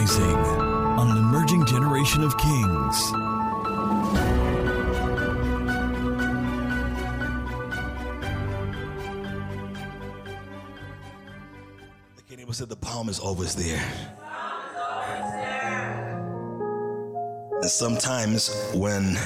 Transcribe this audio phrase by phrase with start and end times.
[0.00, 3.12] Rising on an emerging generation of kings.
[12.16, 13.84] The neighbor said the palm is always there.
[17.60, 19.18] And sometimes when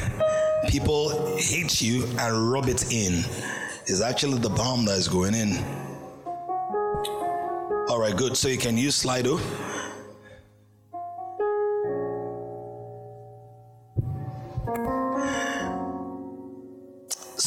[0.68, 3.22] people hate you and rub it in,
[3.86, 5.56] it's actually the palm that is going in.
[7.88, 8.36] All right, good.
[8.36, 9.38] So you can use Slido.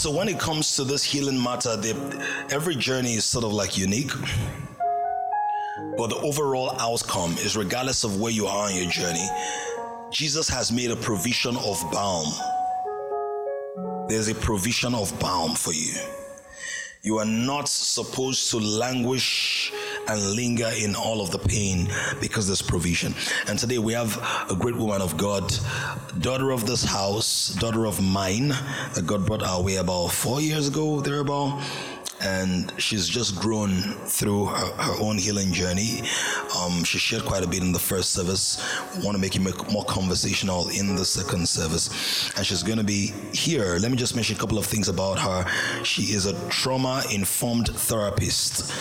[0.08, 1.76] So when it comes to this healing matter,
[2.50, 4.14] every journey is sort of like unique.
[5.98, 9.28] But the overall outcome is regardless of where you are on your journey,
[10.10, 12.32] Jesus has made a provision of balm.
[14.08, 15.94] There's a provision of balm for you.
[17.02, 19.57] You are not supposed to languish
[20.08, 21.88] and linger in all of the pain
[22.20, 23.14] because there's provision.
[23.48, 24.18] And today we have
[24.50, 25.54] a great woman of God,
[26.20, 28.50] daughter of this house, daughter of mine,
[28.94, 31.62] that God brought our way about four years ago, thereabout
[32.22, 33.70] and she's just grown
[34.06, 36.02] through her, her own healing journey.
[36.58, 38.64] Um, she shared quite a bit in the first service.
[39.04, 43.14] Want to make it more conversational in the second service, and she's going to be
[43.34, 43.78] here.
[43.80, 45.84] Let me just mention a couple of things about her.
[45.84, 48.74] She is a trauma-informed therapist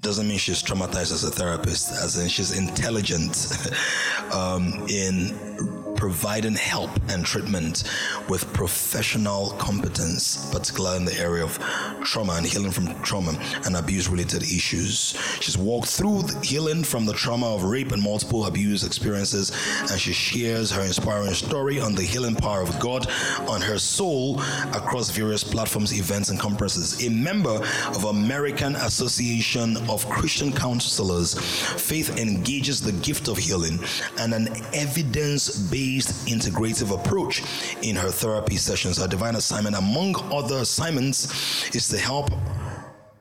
[0.00, 3.48] doesn't mean she's traumatized as a therapist, as in she's intelligent
[4.32, 7.84] um, in providing help and treatment
[8.26, 11.58] with professional competence, particularly in the area of
[12.02, 15.14] trauma and healing from trauma and abuse related issues.
[15.40, 19.52] She's walked through healing from the trauma of rape and multiple abuse experiences,
[19.90, 23.06] and she shares her inspiring story on the healing power of God
[23.46, 24.40] on her soul
[24.72, 27.06] across various platforms, events, and conferences.
[27.06, 33.78] A member of American Association of Christian Counselors, Faith engages the gift of healing
[34.18, 37.42] and an evidence based integrative approach
[37.82, 38.98] in her therapy sessions.
[38.98, 42.30] Her divine assignment, among other assignments, is to help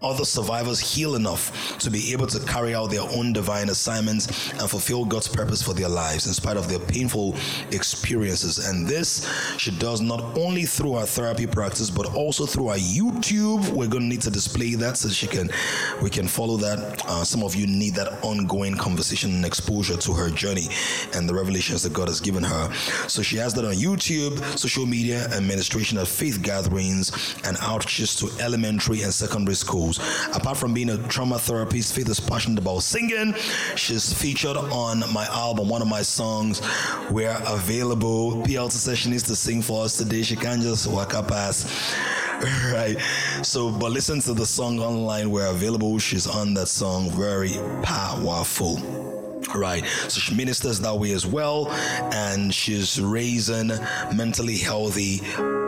[0.02, 4.70] other survivors heal enough to be able to carry out their own divine assignments and
[4.70, 7.36] fulfill God's purpose for their lives in spite of their painful
[7.72, 8.66] experiences.
[8.66, 9.28] And this
[9.58, 13.68] she does not only through our therapy practice but also through our YouTube.
[13.70, 15.50] We're going to need to display that so she can
[16.02, 17.04] we can follow that.
[17.06, 20.68] Uh, some of you need that ongoing conversation and exposure to her journey
[21.14, 22.74] and the revelations that God has given her.
[23.08, 28.44] So she has that on YouTube, social media, administration at faith gatherings and outreaches to
[28.44, 29.56] elementary and secondary
[30.34, 33.34] Apart from being a trauma therapist, Faith is passionate about singing.
[33.76, 36.62] She's featured on my album, one of my songs.
[37.10, 38.44] We're available.
[38.44, 40.22] PLT session is to sing for us today.
[40.22, 41.68] She can't just walk up past.
[42.72, 42.98] Right.
[43.44, 45.30] So, but listen to the song online.
[45.30, 46.00] We're available.
[46.00, 47.10] She's on that song.
[47.10, 48.78] Very powerful.
[49.54, 49.86] Right.
[50.08, 51.70] So she ministers that way as well.
[52.14, 53.72] And she's raising
[54.14, 55.20] mentally healthy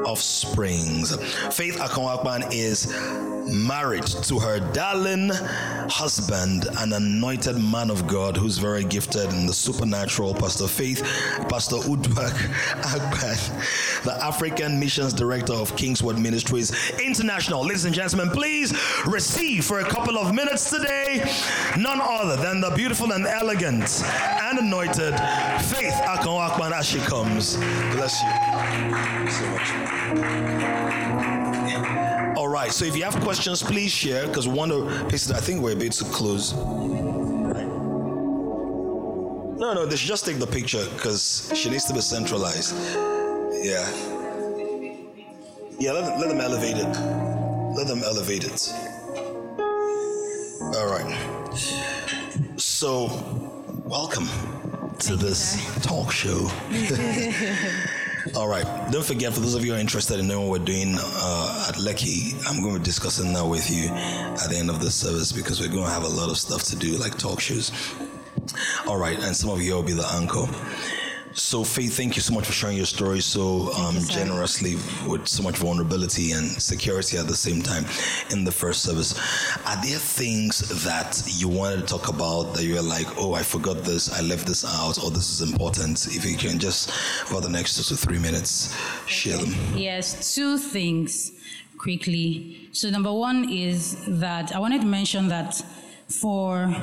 [0.06, 1.16] offsprings.
[1.54, 2.86] Faith Akonwakban is
[3.48, 5.30] married to her darling
[5.90, 11.02] husband, an anointed man of God who's very gifted in the supernatural, Pastor Faith,
[11.50, 12.32] Pastor Udwak
[12.82, 17.64] Akban, the African Missions Director of Kingswood Ministries International.
[17.64, 18.74] Ladies and gentlemen, please
[19.06, 21.24] receive for a couple of minutes today
[21.78, 25.14] none other than the beautiful and elegant and anointed
[25.66, 27.58] Faith Akonwakban as she comes.
[27.94, 28.30] Bless you
[29.32, 31.31] so much.
[32.42, 35.30] All right, so if you have questions, please share because one of pace.
[35.30, 36.54] I think we're bit too close.
[39.60, 42.76] No, no, they should just take the picture because she needs to be centralized.
[43.64, 43.88] Yeah.
[45.80, 46.92] Yeah, let let them elevate it.
[47.78, 48.74] Let them elevate it.
[50.76, 51.16] All right.
[52.58, 53.06] So,
[53.86, 54.28] welcome
[54.98, 56.50] to this talk show.
[58.36, 58.66] All right.
[58.92, 61.66] Don't forget, for those of you who are interested in knowing what we're doing uh,
[61.70, 64.92] at Lekki, I'm going to be discussing that with you at the end of the
[64.92, 67.72] service because we're going to have a lot of stuff to do, like talk shows.
[68.88, 69.18] All right.
[69.20, 70.46] And some of you will be the anchor.
[71.34, 74.76] So, Faith, thank you so much for sharing your story so um, you, generously
[75.08, 77.86] with so much vulnerability and security at the same time
[78.32, 79.18] in the first service.
[79.66, 83.78] Are there things that you wanted to talk about that you're like, oh, I forgot
[83.84, 86.06] this, I left this out, or this is important?
[86.08, 88.76] If you can just, for the next two to three minutes,
[89.06, 89.54] share them.
[89.76, 91.32] Yes, two things
[91.78, 92.70] quickly.
[92.74, 95.64] So number one is that I wanted to mention that
[96.08, 96.76] for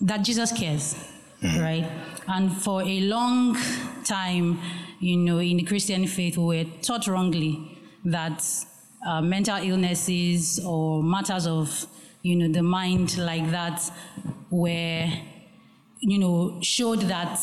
[0.00, 0.96] that Jesus cares,
[1.42, 1.88] right?
[2.28, 3.56] And for a long
[4.04, 4.58] time,
[5.00, 8.42] you know, in the Christian faith, we were taught wrongly that
[9.06, 11.86] uh, mental illnesses or matters of,
[12.22, 13.90] you know, the mind like that
[14.50, 15.08] were
[16.00, 17.40] you know, showed that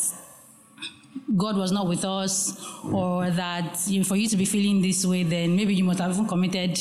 [1.36, 5.04] God was not with us, or that you know, for you to be feeling this
[5.04, 6.78] way, then maybe you must have even committed,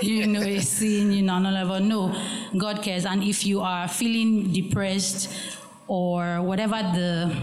[0.00, 1.80] you know, a sin, you know, a level.
[1.80, 2.14] No,
[2.56, 3.04] God cares.
[3.04, 5.32] And if you are feeling depressed
[5.86, 7.34] or whatever the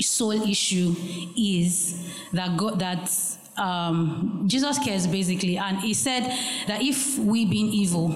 [0.00, 0.94] soul issue
[1.36, 3.10] is, that God, that
[3.56, 6.22] um, Jesus cares basically, and he said
[6.66, 8.10] that if we being evil,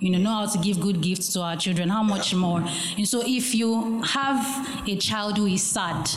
[0.00, 2.64] you know, know how to give good gifts to our children, how much more?
[2.96, 6.10] And so, if you have a child who is sad,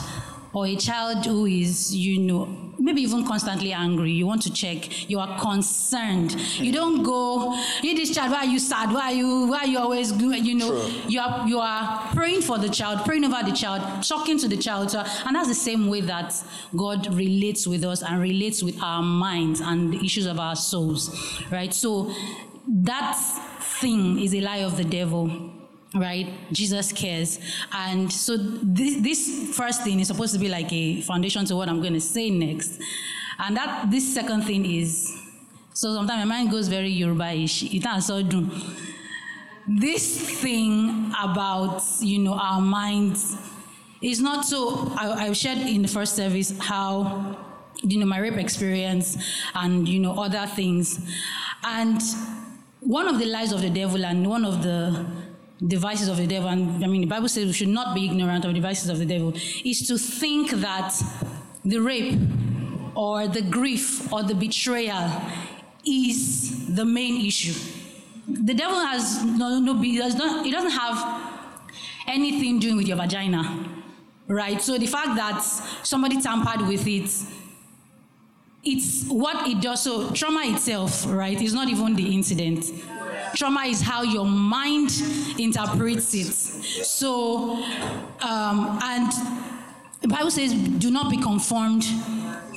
[0.53, 5.09] or a child who is, you know, maybe even constantly angry, you want to check,
[5.09, 6.31] you are concerned.
[6.59, 8.91] You don't go, you this child, why are you sad?
[8.91, 10.91] Why are you, why are you always, you know, True.
[11.07, 14.57] you are, you are praying for the child, praying over the child, talking to the
[14.57, 14.91] child.
[14.91, 16.33] So- And that's the same way that
[16.75, 21.09] God relates with us and relates with our minds and the issues of our souls,
[21.51, 21.73] right?
[21.73, 22.13] So
[22.67, 23.15] that
[23.79, 25.51] thing is a lie of the devil
[25.93, 26.27] right?
[26.51, 27.39] Jesus cares.
[27.71, 31.69] And so this, this first thing is supposed to be like a foundation to what
[31.69, 32.79] i'm going to say next.
[33.39, 35.11] And that this second thing is
[35.73, 37.63] so sometimes my mind goes very yoruba-ish.
[39.67, 43.35] This thing about you know our minds
[44.01, 47.37] is not so I, I shared in the first service how
[47.81, 49.17] you know my rape experience
[49.55, 50.99] and you know other things.
[51.63, 51.99] And
[52.81, 55.05] one of the lies of the devil and one of the
[55.67, 56.49] devices of the devil.
[56.49, 59.05] And i mean the bible says we should not be ignorant of devices of the
[59.05, 59.33] devil.
[59.63, 60.93] Is to think that
[61.65, 62.19] the rape
[62.95, 65.21] or the grief or the betrayal
[65.85, 67.53] is the main issue.
[68.27, 70.97] The devil has no no it doesn't have
[72.07, 73.69] anything doing with your vagina
[74.27, 74.61] right?
[74.61, 75.41] So the fact that
[75.83, 77.09] somebody tampered with it
[78.65, 79.83] it's what it does.
[79.83, 82.65] So trauma itself right is not even the incident
[83.35, 84.91] trauma is how your mind
[85.39, 86.33] interprets it.
[86.85, 87.63] So
[88.21, 89.11] um, and
[90.01, 91.85] the bible says do not be conformed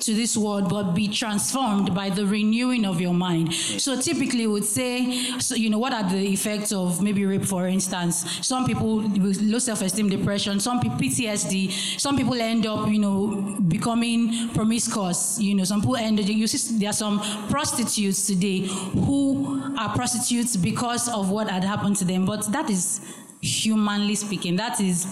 [0.00, 3.52] to this world but be transformed by the renewing of your mind.
[3.54, 7.66] So typically would say so you know what are the effects of maybe rape for
[7.66, 8.24] instance?
[8.46, 11.70] Some people with low self-esteem depression some people ptsd
[12.00, 16.78] some people end up you know becoming promiscuous you know some people end you see
[16.78, 18.60] there are some prostitutes today
[19.06, 23.00] who are prostitutes because of what had happened to them but that is
[23.40, 25.06] humanly speaking that is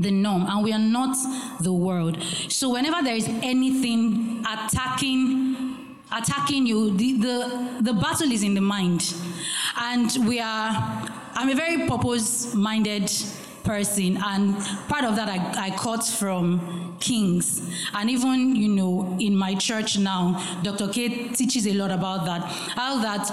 [0.00, 1.16] the norm and we are not
[1.60, 2.22] the world.
[2.48, 5.56] So whenever there is anything attacking
[6.12, 9.14] attacking you the the, the battle is in the mind.
[9.80, 10.70] And we are
[11.34, 13.10] i'm a very purpose minded
[13.64, 14.56] person and
[14.88, 17.68] part of that I, I caught from kings.
[17.94, 22.42] And even you know in my church now dr k teaches a lot about that
[22.42, 23.30] how that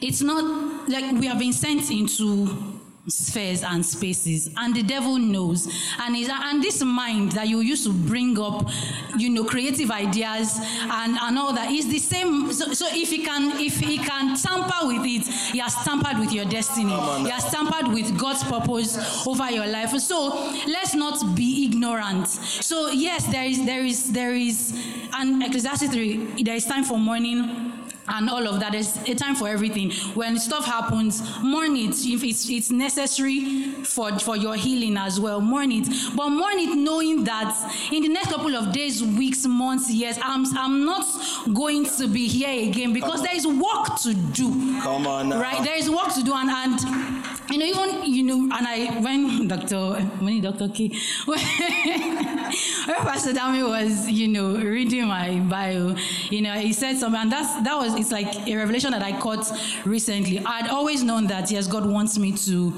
[0.00, 2.77] it's not like we have been sent into
[3.08, 4.50] spheres and spaces.
[4.56, 5.66] And the devil knows.
[5.98, 8.68] And is and this mind that you used to bring up
[9.16, 12.52] you know creative ideas and and all that is the same.
[12.52, 16.32] So, so if he can if he can tamper with it he has tampered with
[16.32, 16.94] your destiny.
[17.22, 19.90] He has tampered with god's purpose over your life.
[19.98, 20.28] So
[20.66, 22.28] let's not be ignorant.
[22.28, 24.74] So yes there is there is there is
[25.14, 27.77] and ecclesiastes 3 there is time for mourning
[28.08, 28.72] and all of that.
[28.72, 29.90] There's a time for everything.
[30.14, 35.40] When stuff happens, mourn it if it's it's necessary for for your healing as well.
[35.40, 37.54] Mourn it, but mourn it knowing that
[37.92, 41.06] in the next couple of days, weeks, months, years, I'm I'm not
[41.52, 44.48] going to be here again because there is work to do.
[44.80, 45.40] Come on now.
[45.40, 47.17] Right, there is work to do, and and
[47.50, 50.88] you know even you know, and I when Doctor when Doctor K
[51.26, 55.94] when, Pastor Dami was you know reading my bio,
[56.30, 59.18] you know he said something, and that's that was it's like a revelation that I
[59.18, 59.50] caught
[59.84, 60.40] recently.
[60.44, 62.72] I'd always known that yes, God wants me to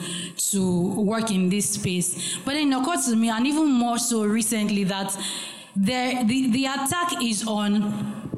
[0.50, 4.24] to work in this space, but then it occurred to me, and even more so
[4.24, 5.16] recently that
[5.76, 8.29] the the attack is on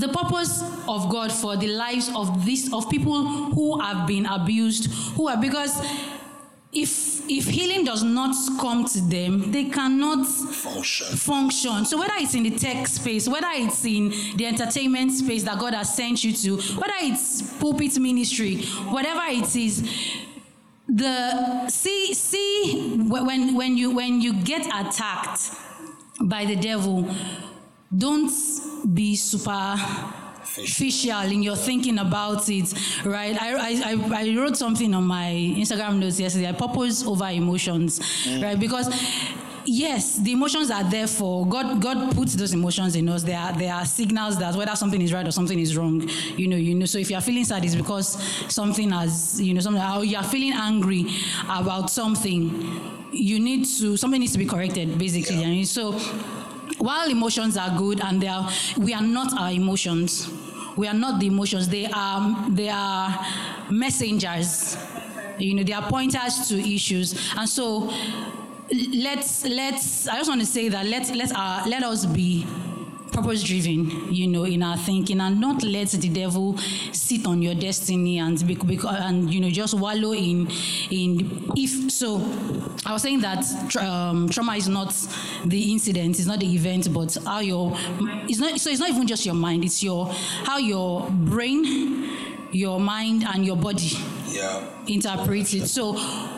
[0.00, 4.90] the purpose of God for the lives of this of people who have been abused,
[5.14, 5.80] who are because
[6.72, 11.16] if if healing does not come to them, they cannot Function.
[11.16, 11.84] function.
[11.84, 15.74] So whether it's in the tech space, whether it's in the entertainment space that God
[15.74, 19.82] has sent you to, whether it's pulpit ministry, whatever it is,
[20.88, 25.52] the see see when when you when you get attacked
[26.22, 27.08] by the devil,
[27.96, 28.30] don't
[28.94, 29.74] be super
[30.42, 32.72] official in your thinking about it,
[33.04, 33.36] right?
[33.40, 36.48] I, I, I- wrote something on my Instagram notes yesterday.
[36.48, 38.42] I purpose over emotions, mm.
[38.42, 38.58] right?
[38.58, 38.88] Because
[39.64, 41.80] yes, the emotions are there for God.
[41.80, 43.22] God puts those emotions in us.
[43.22, 46.08] There are there are signals that whether something is right or something is wrong.
[46.36, 46.86] You know, you know.
[46.86, 48.20] So if you are feeling sad, it's because
[48.52, 49.82] something has you know something.
[49.82, 51.06] Or you are feeling angry
[51.48, 53.08] about something.
[53.12, 55.42] You need to something needs to be corrected basically.
[55.42, 55.98] And so
[56.80, 60.30] while emotions are good and they are, we are not our emotions.
[60.76, 61.68] We are not the emotions.
[61.68, 63.26] They are they are
[63.70, 64.76] messengers.
[65.38, 67.14] You know, they are pointers to issues.
[67.36, 67.92] And so
[68.92, 72.46] let's let's I just want to say that let let our let us be
[73.10, 76.56] purpose driven you know in our thinking and not let the devil
[76.92, 80.48] sit on your destiny and be, be, and you know just wallow in
[80.90, 82.16] in if so
[82.86, 83.44] i was saying that
[83.76, 84.94] um, trauma is not
[85.44, 87.72] the incident it's not the event but how your
[88.28, 90.06] it's not so it's not even just your mind it's your
[90.44, 92.08] how your brain
[92.52, 93.90] your mind and your body
[94.30, 94.64] Yeah.
[94.86, 95.66] interpret it.
[95.66, 95.94] So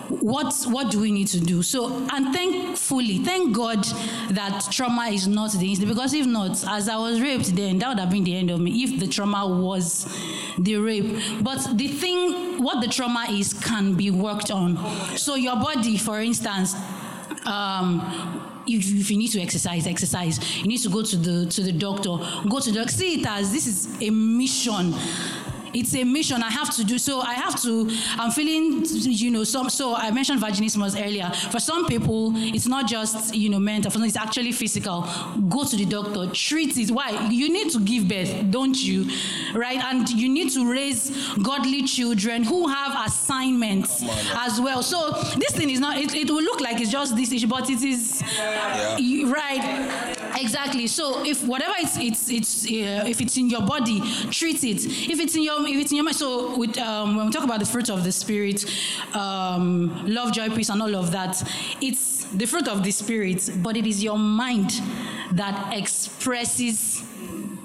[0.08, 1.62] what what do we need to do?
[1.62, 3.84] So and thankfully, thank God
[4.30, 7.88] that trauma is not the incident because if not, as I was raped then that
[7.88, 10.06] would have been the end of me if the trauma was
[10.58, 11.18] the rape.
[11.42, 14.76] But the thing what the trauma is can be worked on.
[15.16, 16.74] So your body, for instance,
[17.46, 20.58] um, if, if you need to exercise, exercise.
[20.58, 22.16] You need to go to the to the doctor.
[22.48, 24.94] Go to the see it as this is a mission.
[25.74, 26.98] It's a mission I have to do.
[26.98, 27.90] So I have to.
[28.18, 29.70] I'm feeling, you know, some.
[29.70, 31.30] So I mentioned vaginismus earlier.
[31.50, 33.90] For some people, it's not just you know mental.
[33.90, 35.02] For some, it's actually physical.
[35.48, 36.30] Go to the doctor.
[36.32, 36.90] Treat it.
[36.90, 37.28] Why?
[37.30, 39.08] You need to give birth, don't you?
[39.54, 39.82] Right?
[39.82, 41.10] And you need to raise
[41.42, 44.02] godly children who have assignments
[44.34, 44.82] as well.
[44.82, 45.96] So this thing is not.
[45.98, 48.22] It, it will look like it's just this issue, but it is
[48.98, 49.30] Yeah.
[49.30, 50.18] right.
[50.34, 50.86] Exactly.
[50.86, 54.84] So if whatever it's it's it's uh, if it's in your body, treat it.
[55.10, 56.16] If it's in your if it's in your mind.
[56.16, 58.64] So with um, when we talk about the fruit of the spirit,
[59.14, 61.42] um, love, joy, peace, and all of that,
[61.80, 64.70] it's the fruit of the spirit, but it is your mind
[65.32, 67.04] that expresses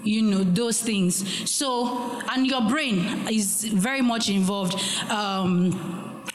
[0.04, 4.74] you know those things so and your brain is very much involved
[5.12, 5.72] um,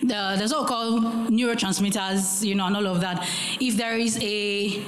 [0.00, 3.26] the, there's what we call neurotransmitters you know and all of that
[3.60, 4.82] if there is a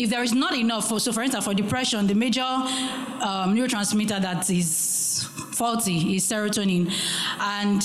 [0.00, 4.20] if there is not enough for so for instance for depression the major um, neurotransmitter
[4.20, 6.90] that is faulty is serotonin.
[7.38, 7.82] And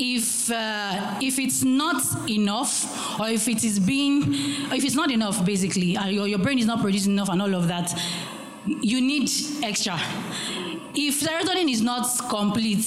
[0.00, 4.34] if uh, if it's not enough or if it is being
[4.72, 7.54] if it's not enough basically and your, your brain is not producing enough and all
[7.54, 7.96] of that
[8.66, 9.30] you need
[9.62, 9.94] extra.
[10.92, 12.84] If serotonin is not complete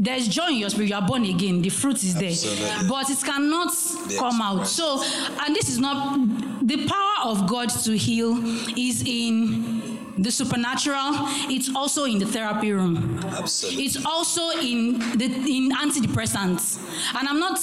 [0.00, 0.88] there's joy in your spirit.
[0.88, 1.60] You are born again.
[1.60, 2.88] The fruit is there.
[2.88, 3.70] But it cannot
[4.18, 4.66] come out.
[4.66, 5.02] so
[5.42, 6.18] and this is not
[6.70, 8.38] the power of god to heal
[8.78, 11.10] is in the supernatural.
[11.48, 13.18] It's also in the therapy room.
[13.24, 13.84] Absolutely.
[13.86, 15.24] it's also in the
[15.58, 16.78] in antidepressants.
[17.18, 17.58] And i'm not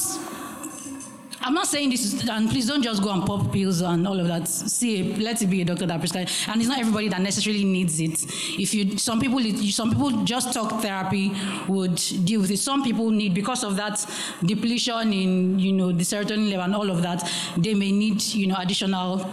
[1.39, 4.19] I'm not saying this, is, and please don't just go and pop pills and all
[4.19, 4.47] of that.
[4.47, 7.99] See, let it be a doctor that prescribes, and it's not everybody that necessarily needs
[7.99, 8.25] it.
[8.59, 9.39] If you, some people,
[9.69, 11.31] some people just talk therapy
[11.67, 12.57] would deal with it.
[12.57, 14.05] Some people need because of that
[14.43, 17.29] depletion in, you know, the serotonin level and all of that.
[17.57, 19.25] They may need, you know, additional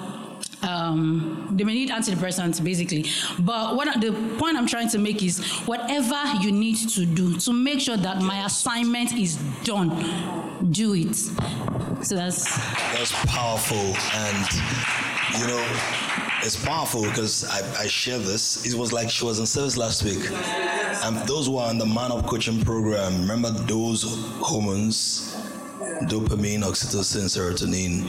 [0.65, 3.07] um, they may need antidepressants basically.
[3.39, 7.53] But what the point I'm trying to make is whatever you need to do to
[7.53, 9.91] make sure that my assignment is done,
[10.71, 11.15] do it.
[12.05, 12.57] So that's
[12.93, 14.47] That's powerful, and
[15.41, 15.67] you know,
[16.43, 18.65] it's powerful because I, I share this.
[18.67, 20.31] It was like she was in service last week,
[21.05, 24.03] and those who are in the Man of Coaching Program, remember those
[24.41, 25.34] hormones,
[26.09, 28.05] dopamine, oxytocin, serotonin,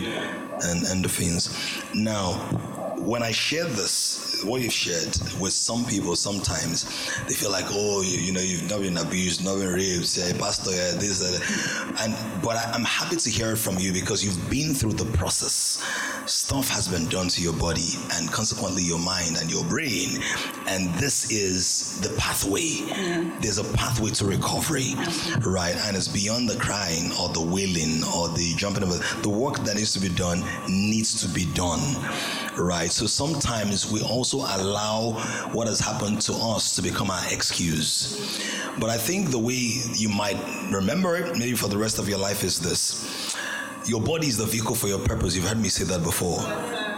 [0.64, 1.94] and endorphins.
[1.94, 2.34] Now,
[3.06, 6.86] when I share this, what you've shared with some people, sometimes
[7.28, 10.38] they feel like, oh, you, you know, you've not been abused, not been raped, say,
[10.38, 12.02] pastor, yeah, this, that.
[12.02, 15.06] and but I, I'm happy to hear it from you because you've been through the
[15.18, 15.84] process.
[16.28, 20.24] Stuff has been done to your body and consequently your mind and your brain,
[20.68, 22.82] and this is the pathway.
[23.42, 24.96] There's a pathway to recovery,
[25.42, 25.76] right?
[25.86, 28.98] And it's beyond the crying or the wailing or the jumping over.
[29.22, 31.80] The work that needs to be done needs to be done,
[32.58, 32.90] right?
[32.90, 35.12] So sometimes we also allow
[35.52, 38.42] what has happened to us to become our excuse.
[38.80, 40.40] But I think the way you might
[40.72, 43.36] remember it, maybe for the rest of your life, is this
[43.88, 45.36] your body is the vehicle for your purpose.
[45.36, 46.40] You've heard me say that before.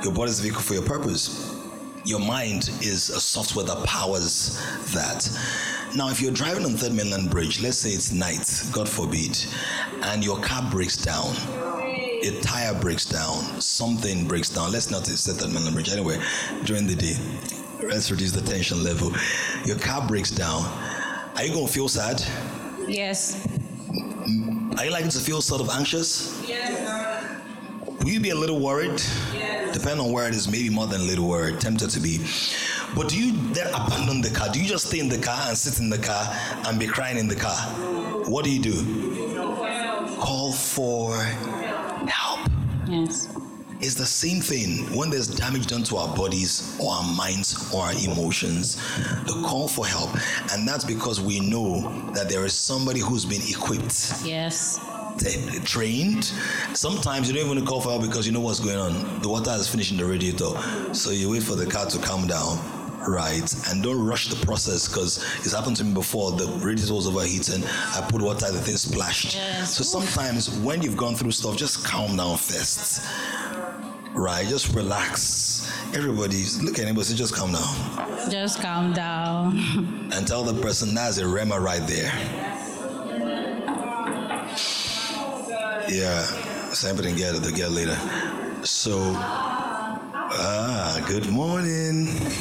[0.03, 1.53] Your body is the vehicle for your purpose.
[2.05, 4.57] Your mind is a software that powers
[4.93, 5.29] that.
[5.95, 9.37] Now, if you're driving on Third Mainland Bridge, let's say it's night, God forbid,
[10.03, 11.35] and your car breaks down,
[12.23, 14.71] a tire breaks down, something breaks down.
[14.71, 16.21] Let's not say Third Mainland Bridge anyway,
[16.63, 17.15] during the day.
[17.83, 19.11] Let's reduce the tension level.
[19.65, 20.63] Your car breaks down.
[21.35, 22.23] Are you going to feel sad?
[22.87, 23.56] yes.
[24.77, 26.39] Are you likely to feel sort of anxious?
[26.47, 27.33] Yes.
[27.99, 29.01] Will you be a little worried?
[29.33, 29.75] Yes.
[29.75, 32.19] Depending on where it is, maybe more than a little worried, tempted to be.
[32.95, 34.49] But do you then abandon the car?
[34.49, 36.25] Do you just stay in the car and sit in the car
[36.67, 37.55] and be crying in the car?
[38.29, 39.35] What do you do?
[40.19, 41.17] Call for
[42.07, 42.47] help.
[42.87, 43.29] Yes.
[43.79, 47.83] It's the same thing when there's damage done to our bodies or our minds or
[47.83, 48.75] our emotions,
[49.25, 50.09] the call for help.
[50.51, 51.81] And that's because we know
[52.13, 54.79] that there is somebody who's been equipped Yes.
[55.63, 56.31] trained.
[56.73, 59.21] Sometimes you don't even call for help because you know what's going on.
[59.21, 60.49] The water is finishing the radiator,
[60.93, 62.57] so you wait for the car to calm down,
[63.07, 63.53] right?
[63.69, 66.31] And don't rush the process because it's happened to me before.
[66.31, 67.63] The radiator was overheating.
[67.63, 69.35] I put water, the thing splashed.
[69.35, 69.75] Yes.
[69.77, 73.01] So sometimes when you've gone through stuff, just calm down first,
[74.17, 74.47] right?
[74.47, 75.71] Just relax.
[75.93, 79.57] Everybody, look at anybody, say, just calm down Just calm down.
[80.13, 82.11] and tell the person that's a rhema right there.
[85.89, 86.23] Yeah,
[86.73, 87.97] somebody can get it, they'll get later.
[88.63, 88.99] So,
[90.35, 92.07] ah, good morning.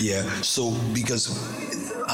[0.00, 1.26] yeah, so because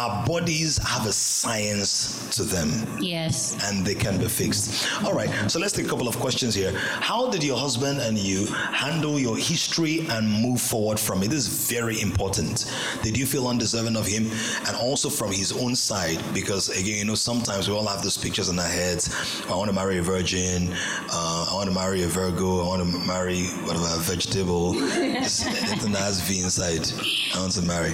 [0.00, 2.70] our bodies have a science to them
[3.02, 3.54] yes.
[3.68, 4.88] and they can be fixed.
[5.04, 6.72] All right, so let's take a couple of questions here.
[6.72, 11.28] How did your husband and you handle your history and move forward from it?
[11.28, 12.72] This is very important.
[13.02, 14.30] Did you feel undeserving of him
[14.66, 16.18] and also from his own side?
[16.32, 19.14] Because again, you know, sometimes we all have those pictures in our heads.
[19.50, 20.72] I want to marry a virgin.
[21.12, 22.62] Uh, I want to marry a Virgo.
[22.62, 24.74] I want to marry whatever a vegetable.
[24.80, 26.88] Anything that has V inside.
[27.34, 27.92] I want to marry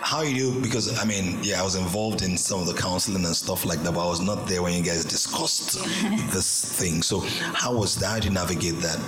[0.00, 3.24] how you do because I mean, yeah, I was involved in some of the counseling
[3.24, 5.74] and stuff like that, but I was not there when you guys discussed
[6.30, 7.02] this thing.
[7.02, 8.06] So how was that?
[8.06, 8.98] How did you navigate that?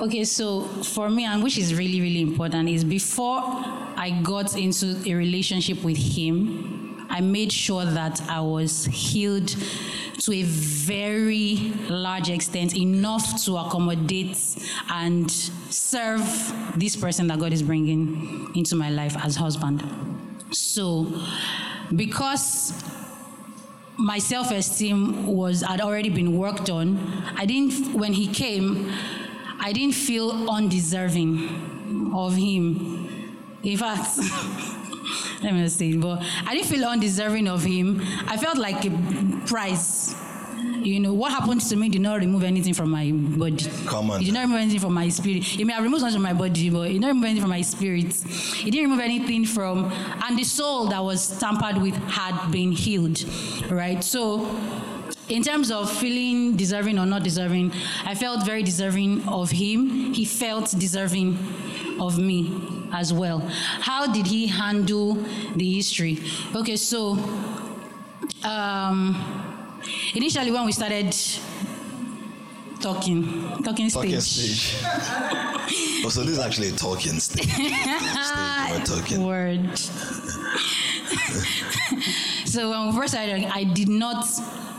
[0.00, 4.96] Okay, so for me, and which is really, really important, is before I got into
[5.04, 9.56] a relationship with him, I made sure that I was healed
[10.18, 14.38] to a very large extent, enough to accommodate
[14.90, 16.22] and serve
[16.76, 19.82] this person that God is bringing into my life as husband.
[20.50, 21.06] So,
[21.94, 22.72] because
[23.96, 26.98] my self-esteem was had already been worked on,
[27.36, 27.94] I didn't.
[27.94, 28.90] When he came,
[29.60, 33.34] I didn't feel undeserving of him.
[33.62, 34.18] In fact,
[35.42, 38.00] let me say it, but I didn't feel undeserving of him.
[38.26, 38.90] I felt like a
[39.46, 40.14] prize.
[40.88, 43.66] You know, what happened to me did not remove anything from my body.
[43.86, 44.22] Come on.
[44.22, 45.58] It did not remove anything from my spirit.
[45.60, 47.50] It may have removed something from my body, but it did not remove anything from
[47.50, 48.06] my spirit.
[48.06, 49.92] It didn't remove anything from,
[50.24, 53.22] and the soul that was tampered with had been healed,
[53.70, 54.02] right?
[54.02, 54.48] So,
[55.28, 57.72] in terms of feeling deserving or not deserving,
[58.04, 60.14] I felt very deserving of him.
[60.14, 61.38] He felt deserving
[62.00, 63.40] of me as well.
[63.80, 65.14] How did he handle
[65.54, 66.18] the history?
[66.54, 67.18] Okay, so
[68.44, 69.47] um,
[70.14, 71.14] initially when we started
[72.80, 73.24] talking,
[73.64, 74.22] talking Talking stage.
[74.22, 74.82] stage.
[76.04, 77.44] oh, so this is actually a talking stage.
[77.50, 77.72] stage
[78.70, 79.26] we're talking.
[79.26, 79.78] Word.
[82.44, 84.26] so when we first started, I did not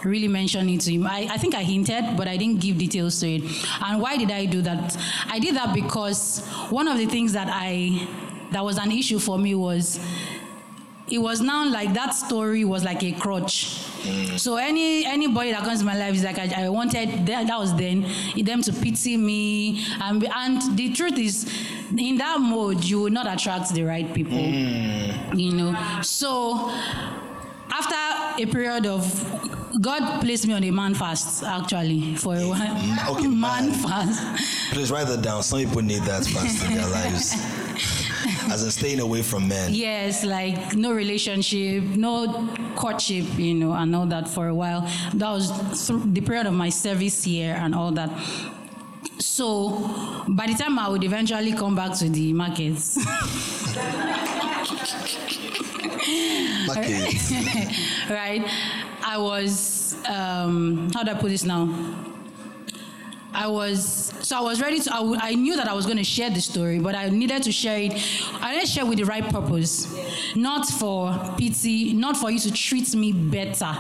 [0.06, 1.08] really mention it to him.
[1.08, 3.44] I, I think I hinted, but I didn't give details to it.
[3.84, 4.96] And why did I do that?
[5.30, 8.08] I did that because one of the things that I
[8.52, 10.00] that was an issue for me was
[11.12, 13.86] it was now like that story was like a crutch.
[14.02, 14.40] Mm.
[14.40, 17.60] So any anybody that comes to my life is like I, I wanted that, that
[17.60, 18.06] was then
[18.38, 21.52] them to pity me and and the truth is
[21.98, 24.38] in that mode you will not attract the right people.
[24.38, 25.40] Mm.
[25.40, 26.02] You know.
[26.02, 26.70] So
[27.72, 29.04] after a period of
[29.82, 32.76] God placed me on a man fast actually for a while.
[32.76, 33.74] Mm, okay, man man.
[33.74, 34.74] fast.
[34.74, 35.44] Please write that down.
[35.44, 37.36] Some people need that fast in their lives.
[38.54, 39.74] As in staying away from men.
[39.74, 44.82] Yes, like no relationship, no courtship, you know, and all that for a while.
[45.14, 45.52] That was
[45.88, 48.10] th- the period of my service here and all that.
[49.20, 49.70] So,
[50.30, 52.98] by the time I would eventually come back to the markets,
[56.68, 57.14] Market.
[58.10, 58.44] right,
[59.04, 61.68] I was, um, how do I put this now?
[63.34, 64.92] I was so I was ready to.
[64.94, 67.44] I, w- I knew that I was going to share the story, but I needed
[67.44, 67.94] to share it.
[68.42, 69.88] I needed to share with the right purpose,
[70.36, 73.72] not for pity, not for you to treat me better,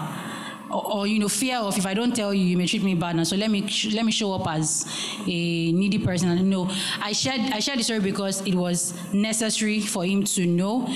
[0.69, 2.93] or, or, you know fear of if I don't tell you, you may treat me
[2.93, 3.15] bad.
[3.15, 4.85] Now, so let me sh- let me show up as
[5.25, 6.29] a needy person.
[6.29, 6.69] And no,
[7.01, 10.87] I shared I shared the story because it was necessary for him to know.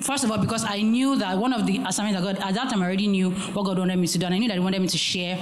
[0.00, 2.68] First of all, because I knew that one of the assignments that God at that
[2.70, 4.60] time I already knew what God wanted me to do, and I knew that He
[4.60, 5.38] wanted me to share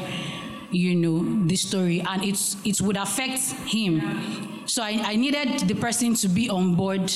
[0.74, 5.74] you know the story and it's it would affect him so I, I needed the
[5.74, 7.12] person to be on board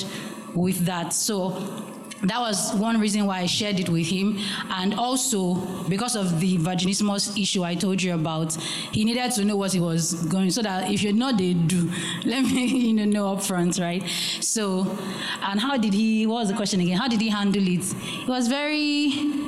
[0.54, 1.84] with that so
[2.22, 4.38] that was one reason why I shared it with him.
[4.70, 5.54] And also
[5.88, 8.54] because of the vaginismus issue I told you about,
[8.92, 11.90] he needed to know what he was going so that if you know they do,
[12.24, 14.02] let me you know know up front, right?
[14.40, 14.98] So
[15.42, 16.96] and how did he what was the question again?
[16.96, 17.84] How did he handle it?
[17.84, 19.47] He was very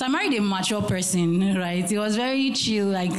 [0.00, 1.92] so I married a mature person, right?
[1.92, 3.12] It was very chill, like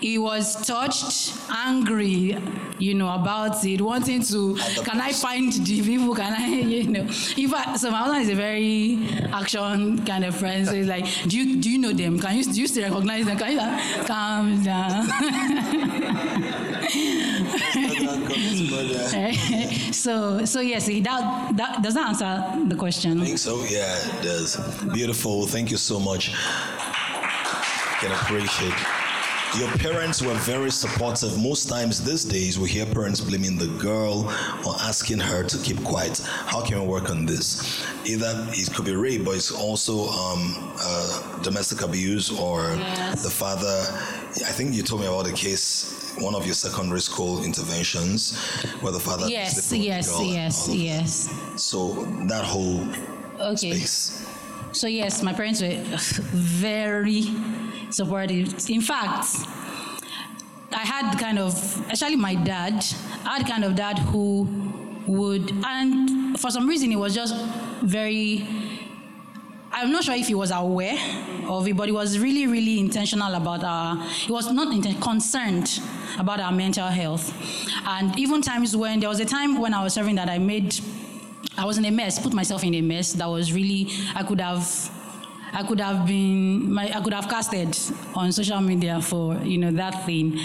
[0.00, 2.36] he was touched, angry,
[2.78, 6.14] you know, about it, wanting to, can I find the people?
[6.14, 8.98] Can I, you know, if I, so my husband is a very
[9.32, 10.66] action kind of friend.
[10.66, 12.18] So he's like, do you do you know them?
[12.18, 13.38] Can you do you still recognize them?
[13.38, 15.08] Can you like, calm down?
[19.92, 23.20] so so yes, that that does that answer the question?
[23.20, 23.64] I think so.
[23.64, 24.56] Yeah, it does.
[24.92, 25.46] Beautiful.
[25.46, 26.32] Thank you so much.
[28.00, 29.07] Can appreciate.
[29.56, 31.36] Your parents were very supportive.
[31.42, 34.26] Most times these days, we hear parents blaming the girl
[34.66, 36.18] or asking her to keep quiet.
[36.46, 37.82] How can we work on this?
[38.04, 43.22] Either it could be rape, but it's also um, uh, domestic abuse or Yes.
[43.24, 43.80] the father.
[44.46, 48.36] I think you told me about the case, one of your secondary school interventions,
[48.80, 49.28] where the father.
[49.28, 50.76] Yes, slept with the yes, yes, that.
[50.76, 51.34] yes.
[51.56, 52.86] So that whole
[53.40, 53.72] Okay.
[53.72, 54.24] space.
[54.72, 55.82] So yes, my parents were
[56.32, 57.22] very
[57.90, 58.68] supportive.
[58.68, 59.26] In fact,
[60.72, 61.54] I had kind of,
[61.90, 62.84] actually my dad,
[63.24, 64.48] I had kind of dad who
[65.06, 67.34] would, and for some reason, he was just
[67.82, 68.46] very.
[69.70, 70.98] I'm not sure if he was aware
[71.46, 74.02] of it, but he was really, really intentional about our.
[74.08, 75.80] He was not inten- concerned
[76.18, 77.32] about our mental health,
[77.86, 80.78] and even times when there was a time when I was serving that I made
[81.56, 84.40] I was in a mess, put myself in a mess that was really I could
[84.40, 84.64] have
[85.52, 87.76] I could have been my I could have casted
[88.14, 90.38] on social media for you know that thing.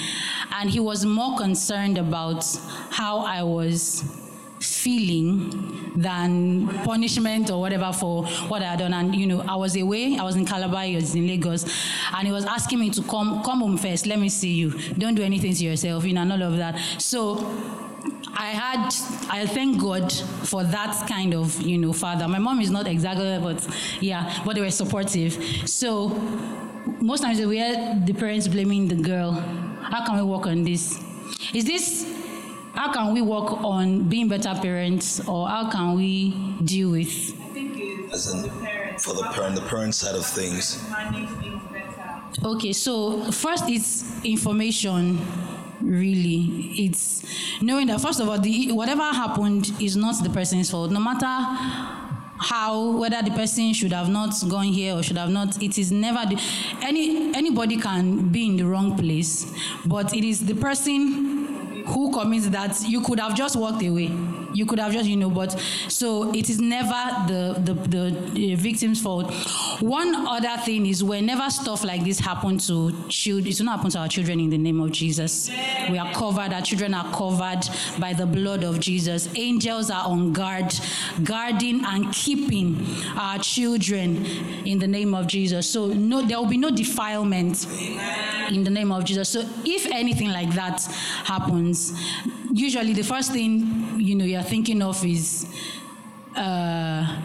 [0.52, 2.46] And he was more concerned about
[2.90, 4.04] how I was
[4.64, 8.94] feeling than punishment or whatever for what I had done.
[8.94, 11.64] And you know, I was away, I was in Calabar, he was in Lagos,
[12.16, 14.72] and he was asking me to come come home first, let me see you.
[14.98, 16.80] Don't do anything to yourself, you know, and all of that.
[16.98, 17.38] So
[18.36, 18.94] I had,
[19.30, 22.28] I thank God for that kind of, you know, father.
[22.28, 23.66] My mom is not exactly, but
[24.02, 25.70] yeah, but they were supportive.
[25.70, 26.10] So
[27.00, 29.32] most times we hear the parents blaming the girl.
[29.82, 31.00] How can we work on this?
[31.54, 32.06] Is this,
[32.74, 36.32] how can we work on being better parents or how can we
[36.64, 37.08] deal with?
[37.08, 38.50] I think As in,
[38.98, 40.82] for the parent, the parent side of things.
[40.90, 42.48] Manage things better.
[42.56, 45.20] Okay, so first it's information.
[45.82, 47.24] Really, it's
[47.62, 50.92] knowing that first of all, the whatever happened is not the person's fault.
[50.92, 51.28] No matter
[52.38, 55.92] how whether the person should have not gone here or should have not, it is
[55.92, 56.42] never the,
[56.82, 59.52] any anybody can be in the wrong place,
[59.86, 61.33] but it is the person
[61.86, 64.12] who commits that you could have just walked away
[64.54, 65.52] you could have just you know but
[65.88, 66.94] so it is never
[67.28, 69.34] the the, the, victim's fault.
[69.80, 73.92] One other thing is whenever stuff like this happen to children it will not happen
[73.92, 75.50] to our children in the name of jesus.
[75.90, 77.62] We are covered our children are covered
[78.00, 79.30] by the blood of jesus.
[79.36, 80.74] Angels are on guard
[81.24, 82.86] guarding and keeping
[83.18, 84.26] our children
[84.66, 85.70] in the name of jesus.
[85.70, 87.66] So no there will be no defilement
[88.52, 89.30] in the name of Jesus.
[89.30, 90.82] So if anything like that
[91.26, 91.94] happens,
[92.52, 95.48] usually the first thing you know you're thinking of is
[96.36, 97.22] uh,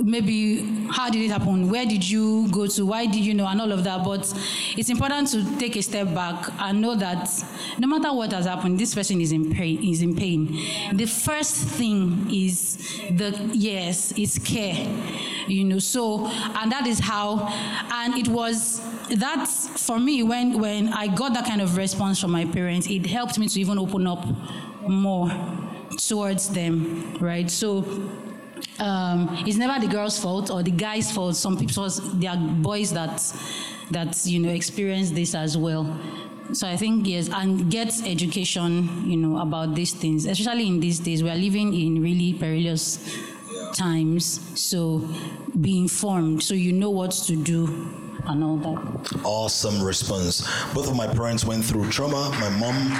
[0.00, 1.70] maybe how did it happen?
[1.70, 2.86] Where did you go to?
[2.86, 3.46] Why did you know?
[3.46, 4.04] And all of that.
[4.04, 4.32] But
[4.76, 7.28] it's important to take a step back and know that
[7.78, 9.84] no matter what has happened, this person is in pain.
[9.84, 10.58] Is in pain.
[10.92, 12.76] The first thing is
[13.10, 14.86] the yes, is care.
[15.46, 15.78] You know.
[15.78, 17.48] So and that is how.
[17.92, 18.80] And it was
[19.10, 23.06] that for me when when I got that kind of response from my parents, it
[23.06, 24.26] helped me to even open up
[24.88, 25.30] more
[25.96, 27.16] towards them.
[27.20, 27.50] Right.
[27.50, 27.84] So
[28.78, 31.36] um, it's never the girl's fault or the guy's fault.
[31.36, 33.22] Some people, there are boys that
[33.90, 35.98] that you know experience this as well.
[36.52, 40.26] So I think yes, and get education, you know, about these things.
[40.26, 42.98] Especially in these days, we are living in really perilous
[43.74, 44.40] times.
[44.60, 45.08] So
[45.60, 47.66] be informed, so you know what to do
[48.26, 49.20] and all that.
[49.24, 50.42] Awesome response.
[50.72, 52.30] Both of my parents went through trauma.
[52.40, 52.92] My mom.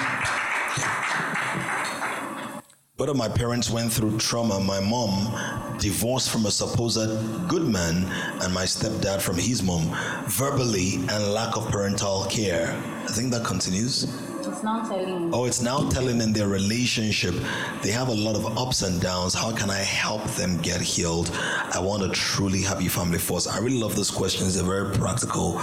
[2.96, 4.60] Both of my parents went through trauma.
[4.60, 8.04] My mom divorced from a supposed good man,
[8.40, 9.90] and my stepdad from his mom,
[10.28, 12.70] verbally and lack of parental care.
[13.02, 14.04] I think that continues.
[14.46, 15.34] It's now telling.
[15.34, 17.34] Oh, it's now telling in their relationship.
[17.82, 19.34] They have a lot of ups and downs.
[19.34, 21.32] How can I help them get healed?
[21.72, 23.48] I want a truly happy family first.
[23.48, 24.54] I really love those questions.
[24.54, 25.58] They're very practical.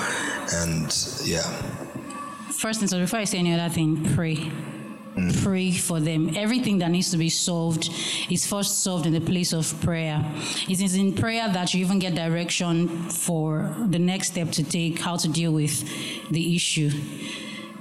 [0.52, 1.48] And yeah,
[2.52, 4.52] First thing, so before I say any other thing, pray.
[5.44, 6.36] Pray for them.
[6.36, 7.90] Everything that needs to be solved
[8.30, 10.24] is first solved in the place of prayer.
[10.70, 15.00] It is in prayer that you even get direction for the next step to take,
[15.00, 15.84] how to deal with
[16.30, 16.92] the issue.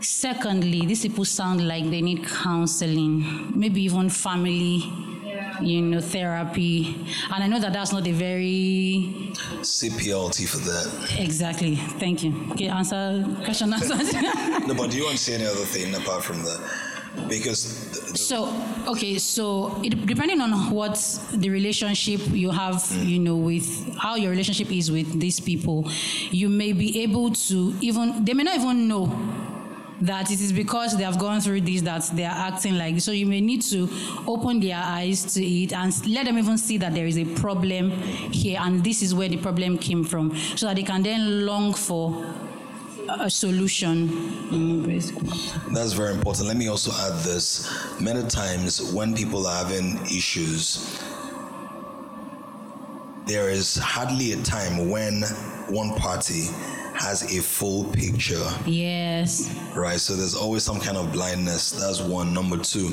[0.01, 4.83] Secondly, these people sound like they need counseling, maybe even family,
[5.61, 6.97] you know, therapy.
[7.33, 11.16] And I know that that's not a very CPLT for that.
[11.19, 11.77] exactly.
[11.77, 12.35] Thank you.
[12.53, 14.01] Okay, answer question answered.
[14.66, 16.89] No, but do you want to say any other thing apart from that?
[17.29, 18.55] Because th- th- So,
[18.87, 20.96] okay, so it, depending on what
[21.33, 23.07] the relationship you have, mm.
[23.07, 25.90] you know, with how your relationship is with these people,
[26.31, 29.07] you may be able to even, they may not even know
[30.01, 33.05] that it is because they have gone through this that they are acting like this.
[33.05, 33.88] So you may need to
[34.27, 37.90] open their eyes to it and let them even see that there is a problem
[38.33, 41.75] here and this is where the problem came from so that they can then long
[41.75, 42.25] for
[43.18, 44.09] a solution.
[45.73, 46.46] That's very important.
[46.46, 47.68] Let me also add this.
[48.01, 51.01] Many times when people are having issues,
[53.27, 55.23] there is hardly a time when
[55.68, 56.49] one party
[57.01, 59.51] has a full picture, Yes.
[59.75, 59.99] right?
[59.99, 61.71] So there's always some kind of blindness.
[61.71, 62.35] That's one.
[62.35, 62.89] Number two,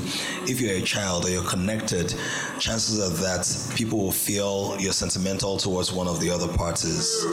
[0.48, 2.15] if you're a child or you're connected,
[2.58, 7.26] chances are that people will feel you're sentimental towards one of the other parties,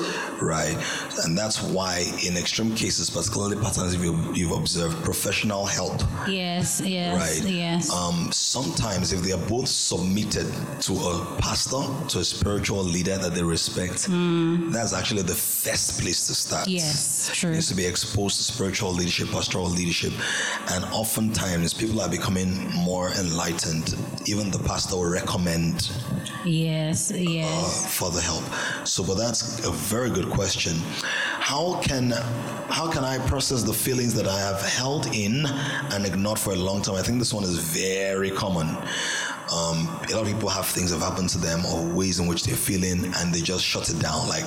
[0.43, 0.77] right?
[1.25, 7.17] And that's why, in extreme cases, particularly patterns you've, you've observed, professional help Yes, yes,
[7.17, 7.49] right?
[7.51, 7.93] yes.
[7.93, 13.33] Um, sometimes, if they are both submitted to a pastor, to a spiritual leader that
[13.33, 14.09] they respect,
[14.73, 16.64] that's actually the first place to start.
[16.65, 16.71] Hmm.
[16.71, 17.53] Yes, true.
[17.53, 20.13] Needs to be exposed to spiritual leadership, pastoral leadership,
[20.71, 23.95] and oftentimes people are becoming more enlightened.
[24.27, 25.91] Even the pastor will recommend
[26.45, 27.99] Yes, yes.
[27.99, 28.45] for the help.
[28.87, 30.75] So, but that's a very good question.
[31.41, 32.11] How can
[32.71, 35.47] how can I process the feelings that I have held in
[35.93, 36.97] and ignored for a long time?
[36.97, 38.77] I think this one is very common.
[39.53, 42.27] Um, a lot of people have things that have happened to them or ways in
[42.27, 44.29] which they're feeling and they just shut it down.
[44.29, 44.47] Like,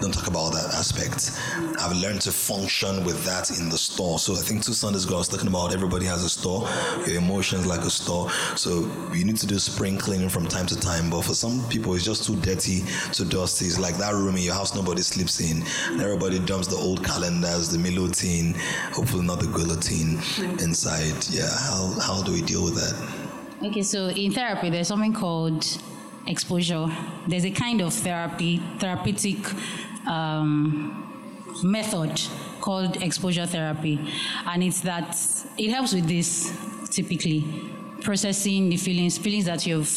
[0.00, 1.38] don't talk about that aspect.
[1.80, 4.18] I've learned to function with that in the store.
[4.18, 6.68] So I think two Sundays ago I was talking about everybody has a store.
[7.06, 8.30] Your emotions like a store.
[8.56, 11.10] So you need to do spring cleaning from time to time.
[11.10, 12.82] But for some people, it's just too dirty,
[13.12, 13.66] too dusty.
[13.66, 15.62] It's like that room in your house nobody sleeps in.
[16.00, 18.54] Everybody dumps the old calendars, the Milo tin,
[18.92, 20.18] hopefully not the guillotine
[20.60, 21.26] inside.
[21.30, 23.25] Yeah, how, how do we deal with that?
[23.62, 25.64] Okay, so in therapy, there's something called
[26.26, 26.88] exposure.
[27.26, 29.38] There's a kind of therapy, therapeutic
[30.06, 31.02] um,
[31.62, 32.20] method
[32.60, 33.98] called exposure therapy,
[34.46, 35.16] and it's that
[35.56, 36.52] it helps with this
[36.90, 37.44] typically
[38.02, 39.88] processing the feelings, feelings that you've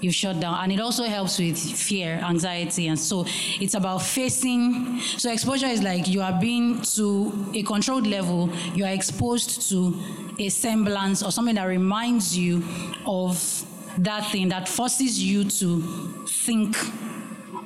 [0.00, 3.24] you've shut down, and it also helps with fear, anxiety, and so
[3.60, 5.00] it's about facing.
[5.18, 8.50] So exposure is like you are being to a controlled level.
[8.74, 9.94] You are exposed to
[10.38, 12.62] a semblance or something that reminds you
[13.06, 13.64] of
[13.98, 15.80] that thing that forces you to
[16.26, 16.76] think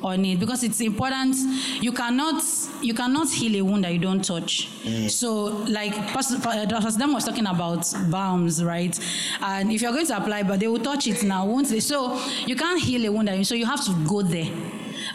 [0.02, 1.36] on it because it's important.
[1.82, 2.42] You cannot
[2.82, 4.68] you cannot heal a wound that you don't touch.
[5.08, 6.90] So like pastor Pa- Dr.
[6.90, 8.98] Sam was talking about balms right?
[9.40, 11.80] And if you're going to apply but they will touch it now won't they?
[11.80, 14.50] So you can't heal a wound that you so you have to go there.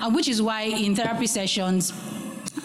[0.02, 1.94] And which is why in therapy sessions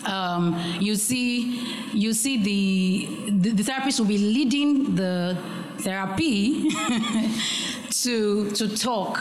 [0.06, 5.36] um, you see you see the, the the therapist will be leading the
[5.78, 6.70] therapy
[7.90, 9.20] to to talk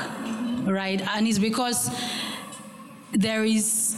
[0.66, 1.02] right?
[1.16, 1.90] And it's because
[3.12, 3.96] there is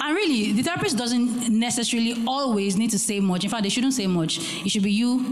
[0.00, 3.44] and really the therapist doesn't necessarily always need to say much.
[3.44, 4.38] In fact they shouldn't say much.
[4.64, 5.24] It should be you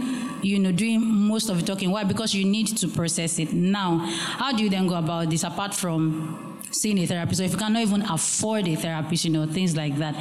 [0.43, 1.91] you know doing most of the talking.
[1.91, 2.05] Why?
[2.05, 3.53] Because you need to process it.
[3.53, 7.41] Now how do you then go about this apart from seeing a therapist?
[7.41, 10.17] Or if you cannot even afford a therapist you know things like that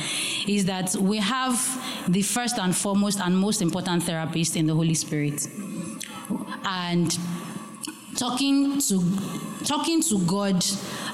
[0.47, 4.93] is that we have the first and foremost and most important therapist in the holy
[4.93, 5.47] spirit.
[6.63, 7.17] And
[8.15, 9.03] talking to
[9.63, 10.63] talking to God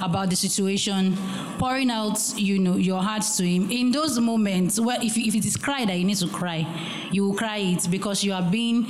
[0.01, 1.17] about the situation,
[1.57, 5.45] pouring out you know your heart to Him in those moments where if, if it
[5.45, 6.65] is cry that you need to cry,
[7.11, 8.85] you will cry it because you are being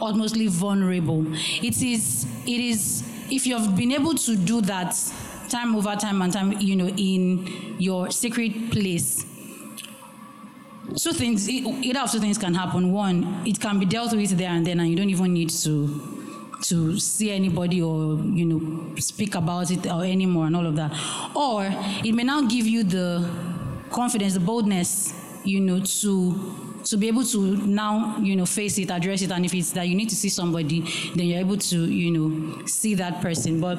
[0.00, 1.24] utmostly vulnerable.
[1.62, 4.94] It is it is if you have been able to do that
[5.48, 9.24] time over time and time you know in your secret place
[10.96, 14.50] two things either of two things can happen one it can be dealt with there
[14.50, 16.23] and then and you don't even need to
[16.64, 20.92] to see anybody or you know speak about it or anymore and all of that.
[21.34, 21.68] Or
[22.04, 23.28] it may now give you the
[23.90, 28.90] confidence the boldness you know to to be able to now you know face it
[28.90, 29.30] address it.
[29.30, 30.80] And if it's that you need to see somebody
[31.14, 33.60] then you're able to you know see that person.
[33.60, 33.78] But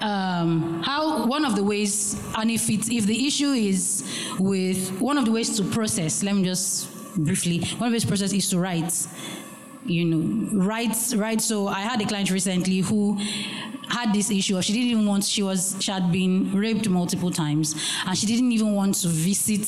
[0.00, 4.02] um, how one of the ways, and if it's if the issue is
[4.38, 8.02] with one of the ways to process, let me just briefly, one of the ways
[8.02, 8.92] to process is to write.
[9.84, 11.40] You know, right, right.
[11.40, 13.18] So I had a client recently who
[13.88, 14.60] had this issue.
[14.62, 17.74] She didn't even want she was she had been raped multiple times
[18.06, 19.66] and she didn't even want to visit.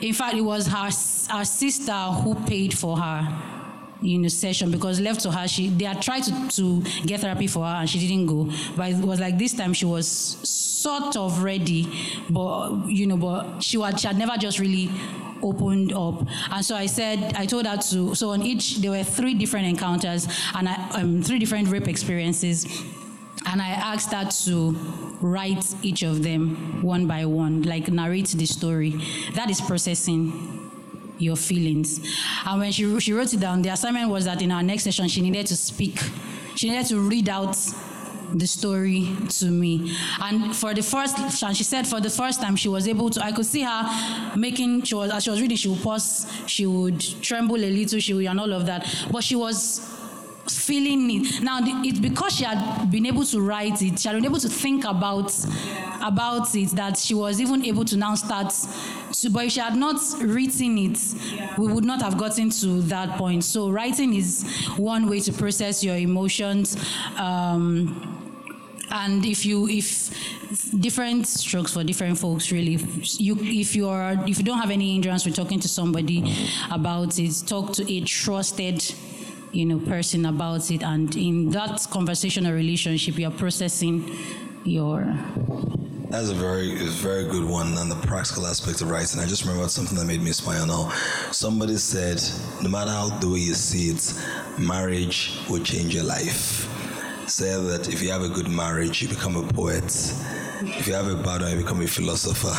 [0.00, 0.90] In fact it was her
[1.34, 3.57] her sister who paid for her
[4.00, 7.46] you know session because left to her she they had tried to, to get therapy
[7.46, 8.50] for her and she didn't go.
[8.76, 11.88] But it was like this time she was sort of ready
[12.30, 14.90] but you know but she had she had never just really
[15.42, 16.26] opened up.
[16.50, 19.66] And so i said i told her to so on each there were three different
[19.66, 22.66] encounters and I, um, three different rape experiences.
[23.46, 24.72] And I asked her to
[25.20, 29.00] write each of them one by one, like narrate the story.
[29.34, 30.67] That is processing
[31.18, 32.00] your feelings.
[32.46, 35.08] And when she, she wrote it down, the assignment was that in our next session,
[35.08, 35.98] she needed to speak.
[36.54, 37.56] She needed to read out
[38.34, 39.96] the story to me.
[40.20, 43.24] And for the first, and she said for the first time she was able to,
[43.24, 46.66] I could see her making, she was, as she was reading, she would pause, she
[46.66, 49.06] would tremble a little, she would, and all of that.
[49.10, 49.97] But she was
[50.50, 51.42] feeling it.
[51.42, 54.48] Now it's because she had been able to write it, she had been able to
[54.48, 55.32] think about
[56.02, 58.54] about it that she was even able to now start
[59.12, 60.98] to, but if she had not written it,
[61.58, 63.44] we would not have gotten to that point.
[63.44, 64.44] So writing is
[64.76, 66.76] one way to process your emotions.
[67.16, 68.18] Um,
[68.90, 70.10] and if you if
[70.80, 74.94] different strokes for different folks really if you if you're if you don't have any
[74.94, 76.34] hindrance with talking to somebody
[76.70, 78.82] about it talk to a trusted
[79.52, 84.04] you know person about it and in that conversation or relationship you're processing
[84.64, 85.04] your
[86.10, 89.20] That's a very, a very good one on the practical aspect of writing.
[89.20, 90.90] I just remembered something that made me smile now.
[91.32, 92.22] Somebody said,
[92.62, 94.14] no matter how the way you see it,
[94.58, 96.66] marriage will change your life.
[97.28, 99.84] Said that if you have a good marriage, you become a poet.
[100.62, 102.54] If you have a bad one, you become a philosopher.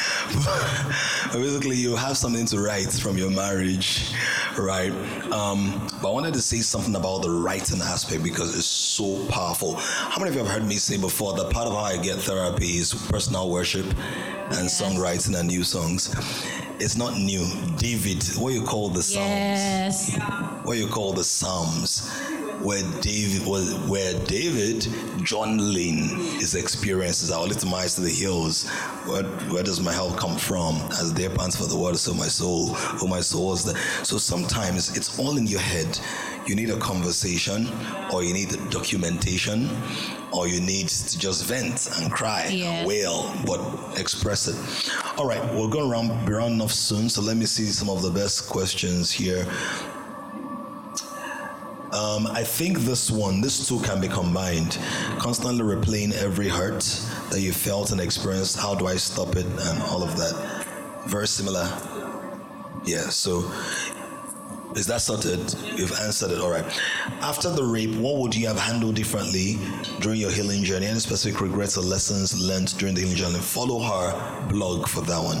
[1.32, 4.12] Basically, you have something to write from your marriage,
[4.58, 4.90] right?
[5.30, 9.76] Um, but I wanted to say something about the writing aspect because it's so powerful.
[9.76, 12.16] How many of you have heard me say before that part of how I get
[12.18, 14.82] therapy is personal worship and Yes.
[14.82, 16.12] songwriting and new songs?
[16.80, 17.46] It's not new.
[17.76, 20.16] David, what you call the Psalms yes
[20.64, 22.08] what you call the Psalms,
[22.62, 24.82] where David was where David
[25.24, 27.30] journaling his experiences.
[27.30, 28.68] I will lift my eyes to the hills.
[29.06, 30.76] Where, where does my help come from?
[30.92, 32.70] As there pants for the water, so my soul,
[33.02, 33.76] oh my soul is there.
[34.04, 35.98] So sometimes it's all in your head.
[36.46, 37.68] You need a conversation,
[38.12, 39.70] or you need documentation,
[40.32, 42.78] or you need to just vent and cry Yes.
[42.80, 43.60] and wail, but
[43.98, 44.56] express it.
[45.18, 47.88] All right, we're going to round, be rounding off soon, so let me see some
[47.90, 49.46] of the best questions here.
[51.92, 54.78] Um, I think this one, this two can be combined.
[55.18, 56.82] Constantly replaying every hurt
[57.30, 58.58] that you felt and experienced.
[58.58, 59.46] How do I stop it?
[59.46, 60.66] And all of that.
[61.06, 61.64] Very similar.
[62.84, 63.50] Yeah, so
[64.76, 65.52] is that sorted?
[65.76, 66.40] You've answered it.
[66.40, 66.64] All right.
[67.20, 69.58] After the rape, what would you have handled differently
[70.00, 70.86] during your healing journey?
[70.86, 73.38] Any specific regrets or lessons learned during the healing journey?
[73.40, 75.38] Follow her blog for that one.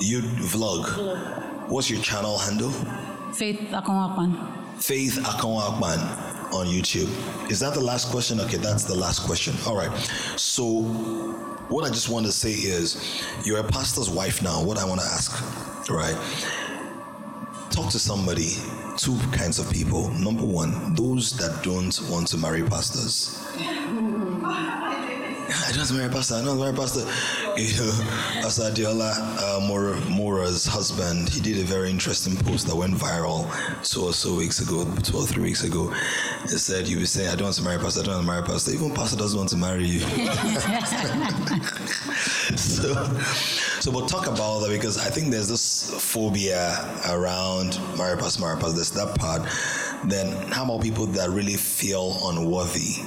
[0.00, 1.68] You vlog.
[1.68, 2.72] What's your channel handle?
[3.34, 7.08] Faith akonwakwan Faith Akonwakpan on YouTube.
[7.48, 8.40] Is that the last question?
[8.40, 9.54] Okay, that's the last question.
[9.64, 9.96] All right.
[10.36, 10.80] So,
[11.68, 14.60] what I just want to say is, you're a pastor's wife now.
[14.60, 15.40] What I want to ask,
[15.88, 16.16] right?
[17.70, 18.56] Talk to somebody,
[18.96, 20.10] two kinds of people.
[20.10, 23.38] Number one, those that don't want to marry pastors.
[25.54, 26.34] I don't want to marry a pastor.
[26.34, 27.04] I don't want to marry a pastor.
[27.56, 27.92] You know,
[28.40, 33.44] Pastor Adiola, uh, Mora, Mora's husband, he did a very interesting post that went viral
[33.84, 35.92] two or so weeks ago, two or three weeks ago.
[36.42, 38.26] He said, You be saying, I don't want to marry a pastor, I don't want
[38.26, 38.72] to marry a pastor.
[38.72, 40.00] Even pastor doesn't want to marry you.
[42.56, 42.94] so,
[43.80, 46.74] so we'll talk about that because I think there's this phobia
[47.10, 48.76] around marry pastor, marry pastor.
[48.76, 49.42] There's that part.
[50.04, 53.02] Then, how about people that really feel unworthy?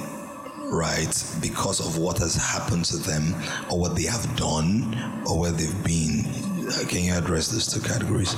[0.66, 1.36] Right?
[1.40, 3.34] Because of what has happened to them
[3.70, 6.24] or what they have done or where they've been.
[6.68, 8.34] Uh, Can you address those two categories?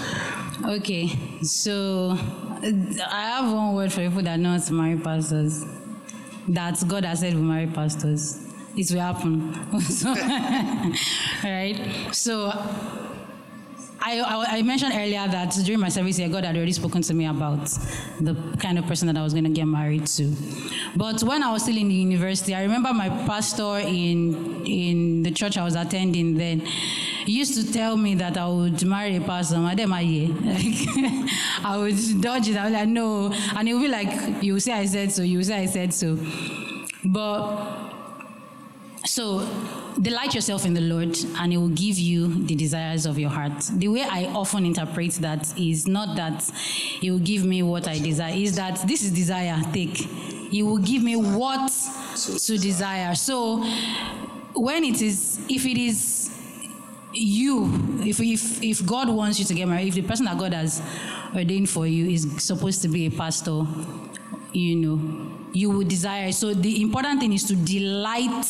[0.67, 1.09] okay
[1.41, 2.73] so uh,
[3.13, 5.65] i have one word for people that know how to marry pastors
[6.49, 8.41] that god has said we marry pastors
[8.77, 10.13] it will happen so,
[11.45, 11.81] right
[12.13, 12.51] so
[14.01, 17.15] I, I, I mentioned earlier that during my service here, God had already spoken to
[17.15, 17.67] me about
[18.21, 20.35] the kind of person that I was going to get married to.
[20.97, 25.31] But when I was still in the university, I remember my pastor in in the
[25.31, 26.67] church I was attending then
[27.27, 29.57] used to tell me that I would marry a pastor.
[29.57, 29.89] I like
[31.65, 32.57] I would dodge it.
[32.57, 35.23] I was like, no, and he would be like, you say I said so.
[35.23, 36.19] You say I said so.
[37.05, 37.98] But
[39.09, 39.41] so
[40.01, 43.59] delight yourself in the Lord, and He will give you the desires of your heart.
[43.73, 46.43] The way I often interpret that is not that
[47.01, 49.97] He will give me what I desire, is that this is desire, take.
[49.97, 51.71] He will give me what
[52.47, 53.15] to desire.
[53.15, 53.59] So
[54.55, 56.31] when it is, if it is
[57.13, 57.67] you,
[58.01, 60.83] if, if, if God wants you to get married, if the person that God has
[61.35, 63.67] ordained for you is supposed to be a pastor,
[64.53, 66.33] you know, you will desire.
[66.33, 68.45] So the important thing is to delight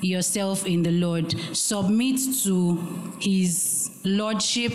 [0.00, 1.34] yourself in the Lord.
[1.56, 2.76] Submit to
[3.20, 4.72] His Lordship,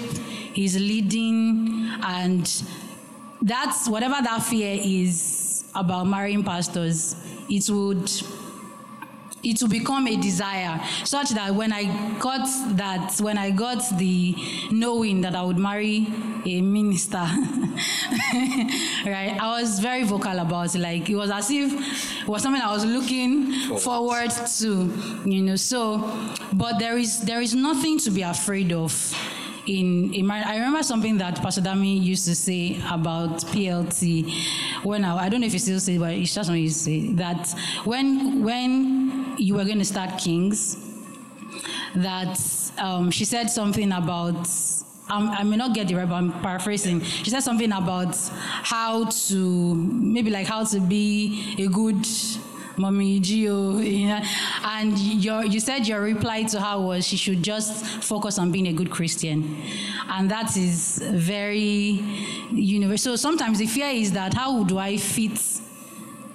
[0.54, 2.64] His leading, and
[3.42, 7.16] that's whatever that fear is about marrying pastors,
[7.50, 8.10] it would
[9.44, 14.36] it will become a desire such that when I got that, when I got the
[14.72, 16.08] knowing that I would marry
[16.46, 17.18] a minister,
[19.06, 20.80] right, I was very vocal about it.
[20.80, 21.74] Like it was as if
[22.22, 25.56] it was something I was looking forward to, you know.
[25.56, 26.10] So,
[26.54, 28.94] but there is there is nothing to be afraid of
[29.66, 35.06] in, in my, I remember something that Pastor Dami used to say about PLT when
[35.06, 36.84] I, I don't know if he still says, but it's just what he used to
[36.84, 37.48] say that
[37.86, 40.78] when when you were going to start Kings,
[41.96, 42.40] that
[42.78, 44.48] um, she said something about
[45.10, 47.02] um, I may not get the right, but I'm paraphrasing.
[47.02, 52.06] She said something about how to maybe like how to be a good
[52.78, 54.22] mommy G.O., you know,
[54.64, 58.68] and your, you said your reply to her was she should just focus on being
[58.68, 59.58] a good Christian,
[60.10, 62.04] and that is very
[62.52, 63.14] universal.
[63.14, 65.40] So sometimes the fear is that how do I fit,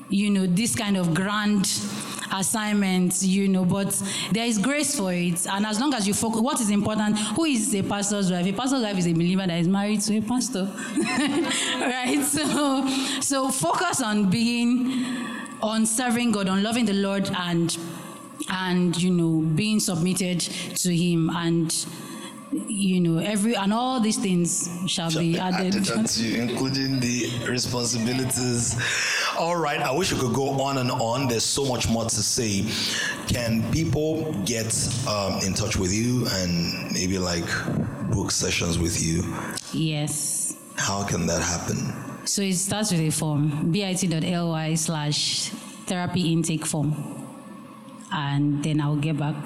[0.08, 1.68] you know, this kind of grand
[2.32, 3.90] assignment, you know, but
[4.32, 5.46] there is grace for it.
[5.46, 8.46] And as long as you focus, what is important, who is a pastor's wife?
[8.46, 10.70] A pastor's wife is a believer that is married to a pastor.
[11.80, 12.22] right?
[12.22, 12.86] So
[13.20, 17.76] so focus on being on serving God, on loving the Lord and
[18.50, 21.86] and you know being submitted to him and
[22.50, 27.00] you know every and all these things shall, shall be added, added unto you including
[27.00, 28.76] the responsibilities.
[29.38, 31.28] All right i wish we could go on and on.
[31.28, 32.64] There's so much more to say.
[33.26, 34.72] Can people get
[35.06, 37.46] um, in touch with you and maybe like
[38.10, 39.22] book sessions with you?
[39.72, 40.56] Yes.
[40.76, 41.92] How can that happen
[42.24, 45.50] so it starts with a form bit.ly slash
[45.86, 46.94] therapy intake form.
[48.12, 49.36] And then I'll get back.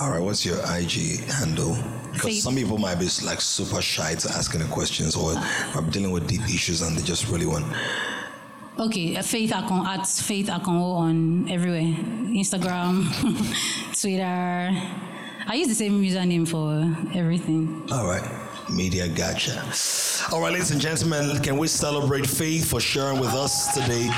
[0.00, 1.76] All right, what's your IG handle?
[2.12, 5.34] Because some people might be like super shy to ask any questions or
[5.74, 7.66] are dealing with deep issues and they just really want.
[8.78, 13.06] Okay, uh, Faith Akon at Faith Akon on everywhere Instagram,
[14.00, 14.70] Twitter.
[15.50, 16.84] I use the same username for
[17.18, 17.88] everything.
[17.90, 18.47] All right.
[18.70, 19.62] Media Gotcha.
[20.32, 24.08] All right, ladies and gentlemen, can we celebrate Faith for sharing with us today?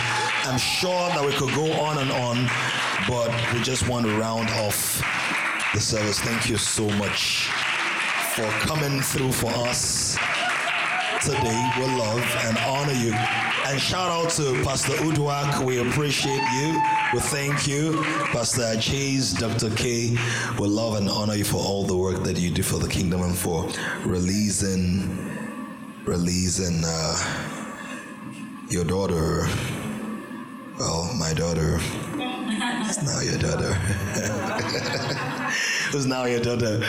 [0.45, 2.49] I'm sure that we could go on and on,
[3.09, 5.03] but we just want to round off
[5.73, 6.21] the service.
[6.21, 7.49] Thank you so much
[8.35, 10.17] for coming through for us
[11.23, 11.71] today.
[11.79, 13.15] We love and honor you.
[13.67, 15.65] And shout out to Pastor Udwak.
[15.65, 16.81] We appreciate you.
[17.13, 18.03] We thank you.
[18.33, 19.71] Pastor Chase, Dr.
[19.71, 20.17] K.
[20.59, 23.23] We love and honor you for all the work that you do for the kingdom
[23.23, 23.69] and for
[24.05, 25.17] releasing
[26.05, 27.17] releasing uh,
[28.69, 29.47] your daughter.
[30.79, 31.77] Well, my daughter.
[31.79, 33.77] It's now your daughter.
[35.95, 36.81] it's now your daughter.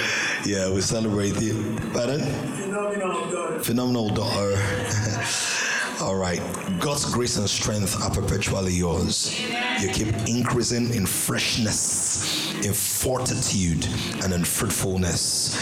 [0.46, 1.78] Yeah, we celebrate you.
[1.94, 2.22] Pardon?
[2.56, 3.60] Phenomenal daughter.
[3.60, 5.68] Phenomenal daughter.
[6.02, 6.42] All right.
[6.80, 9.40] God's grace and strength are perpetually yours.
[9.80, 13.86] You keep increasing in freshness, in fortitude,
[14.24, 15.56] and in fruitfulness.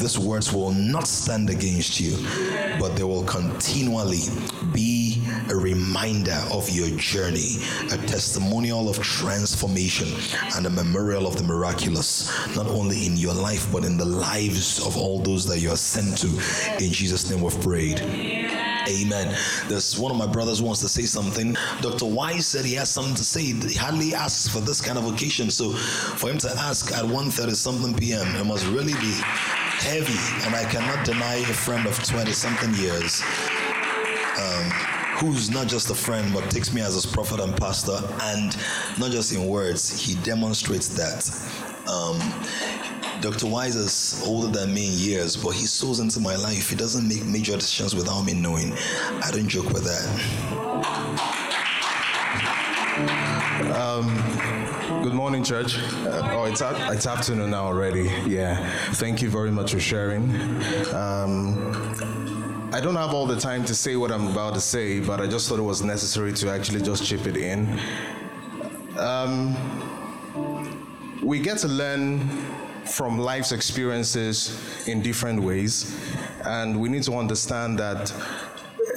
[0.00, 2.16] These words will not stand against you,
[2.78, 4.22] but they will continually
[4.72, 4.93] be
[5.50, 7.56] a reminder of your journey,
[7.92, 10.08] a testimonial of transformation,
[10.56, 14.84] and a memorial of the miraculous, not only in your life, but in the lives
[14.86, 16.28] of all those that you are sent to.
[16.84, 18.00] In Jesus' name we've prayed.
[18.88, 19.34] Amen.
[19.68, 21.56] There's one of my brothers wants to say something.
[21.80, 22.06] Dr.
[22.06, 23.42] Wise said he has something to say.
[23.42, 25.50] He hardly asks for this kind of occasion.
[25.50, 29.14] So for him to ask at 1.30 something p.m., it must really be
[29.80, 30.18] heavy.
[30.44, 33.22] And I cannot deny a friend of 20 something years.
[34.38, 38.56] Um, who's not just a friend but takes me as his prophet and pastor and
[38.98, 41.30] not just in words he demonstrates that
[41.88, 42.18] um,
[43.20, 43.46] Dr.
[43.46, 46.68] Wise is older than me in years, but he sows into my life.
[46.68, 48.72] He doesn't make major decisions without me knowing.
[49.22, 50.04] I don't joke with that.
[53.74, 55.78] Um, good morning, church.
[55.78, 58.10] Uh, oh, it's, it's afternoon now already.
[58.26, 58.56] Yeah.
[58.92, 60.30] Thank you very much for sharing.
[60.92, 61.83] Um,
[62.74, 65.28] I don't have all the time to say what I'm about to say, but I
[65.28, 67.78] just thought it was necessary to actually just chip it in.
[68.98, 69.54] Um,
[71.22, 72.18] we get to learn
[72.84, 75.96] from life's experiences in different ways,
[76.46, 78.12] and we need to understand that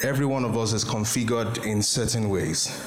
[0.02, 2.84] every one of us is configured in certain ways.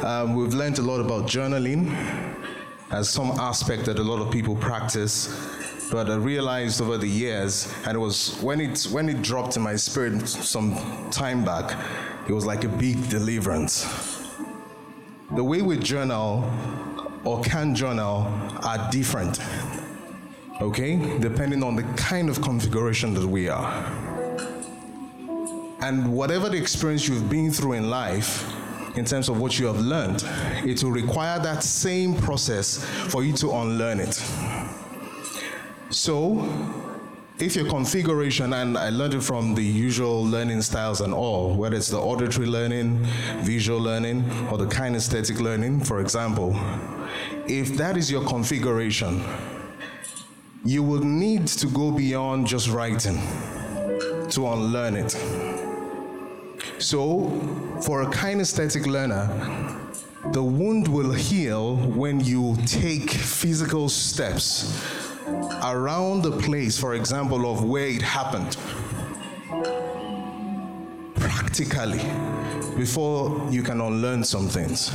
[0.00, 1.94] Um, we've learned a lot about journaling
[2.90, 5.28] as some aspect that a lot of people practice,
[5.94, 9.62] but I realized over the years, and it was when it when it dropped in
[9.62, 10.74] my spirit some
[11.12, 11.78] time back,
[12.28, 13.86] it was like a big deliverance.
[15.36, 16.50] The way we journal
[17.22, 18.26] or can journal
[18.64, 19.38] are different,
[20.60, 23.72] okay, depending on the kind of configuration that we are.
[25.80, 28.52] And whatever the experience you've been through in life,
[28.96, 30.24] in terms of what you have learned,
[30.68, 34.20] it will require that same process for you to unlearn it.
[35.94, 36.44] So,
[37.38, 41.76] if your configuration, and I learned it from the usual learning styles and all, whether
[41.76, 42.98] it's the auditory learning,
[43.42, 46.50] visual learning, or the kinesthetic learning, for example,
[47.46, 49.22] if that is your configuration,
[50.64, 53.18] you will need to go beyond just writing
[54.30, 55.12] to unlearn it.
[56.80, 57.30] So,
[57.82, 59.28] for a kinesthetic learner,
[60.32, 65.03] the wound will heal when you take physical steps
[65.64, 68.56] around the place, for example, of where it happened.
[71.14, 72.00] Practically,
[72.76, 74.90] before you can unlearn some things.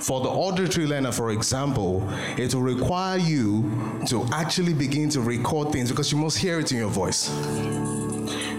[0.00, 5.72] For the auditory learner, for example, it will require you to actually begin to record
[5.72, 7.30] things because you must hear it in your voice.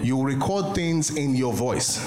[0.02, 1.98] You record things in your voice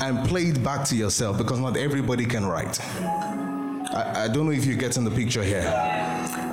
[0.00, 2.80] and play it back to yourself because not everybody can write.
[2.82, 5.62] I, I don't know if you're getting the picture here.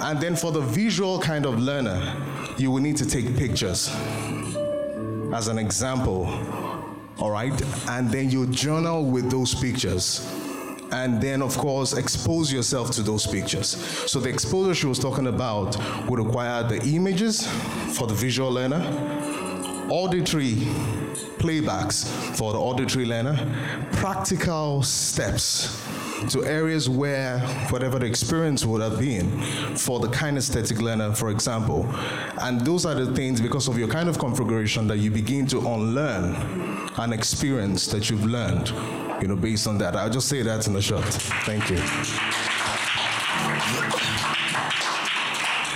[0.02, 2.02] And then for the visual kind of learner,
[2.58, 3.88] you will need to take pictures
[5.32, 6.26] as an example,
[7.20, 7.54] all right?
[7.88, 10.28] And then you journal with those pictures.
[10.92, 13.68] And then, of course, expose yourself to those pictures.
[14.12, 15.78] So, the exposure she was talking about
[16.10, 17.48] would require the images
[17.98, 18.82] for the visual learner,
[19.90, 20.56] auditory
[21.38, 23.38] playbacks for the auditory learner,
[23.94, 25.82] practical steps
[26.30, 29.30] to areas where whatever the experience would have been
[29.76, 31.88] for the kinesthetic learner, for example.
[32.42, 35.60] And those are the things, because of your kind of configuration, that you begin to
[35.60, 36.36] unlearn
[36.98, 38.70] an experience that you've learned,
[39.22, 39.96] you know, based on that.
[39.96, 41.06] I'll just say that in a short.
[41.46, 41.78] Thank you.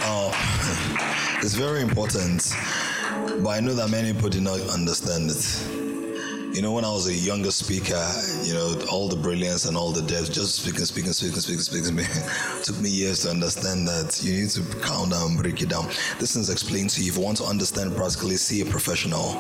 [0.08, 2.52] Oh, it's very important,
[3.44, 5.85] but I know that many people do not understand it.
[6.56, 8.02] You know, when I was a younger speaker,
[8.44, 11.98] you know, all the brilliance and all the depth, just speaking, speaking, speaking, speaking, speaking,
[11.98, 12.30] speaking,
[12.64, 15.88] took me years to understand that you need to calm down, break it down.
[16.18, 17.12] This is explained to you.
[17.12, 19.34] If you want to understand practically, see a professional.